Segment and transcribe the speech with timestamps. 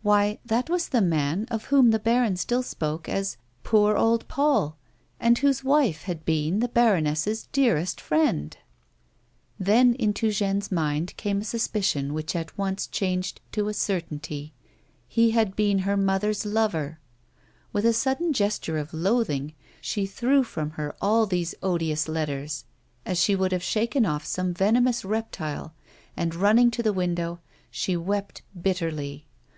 [0.00, 4.78] Why, that was the man of whom the baron still spoke as" Poor old Paul,"
[5.18, 8.56] and whose wife had been the baroness's dearest friend!
[9.58, 9.98] 160 A WOMAN'S LIFE.
[9.98, 14.54] Then into Jeanne's mind came a suspicion wljich at once changed to a certainty—
[15.08, 17.00] he had been her mother's lover!
[17.72, 22.64] With a sudden gesture of loathing, she threw from her all these odious letters,
[23.04, 25.74] as she would have shaken off some venomous reptile,
[26.16, 29.24] and, running to the window, she wept bitterly.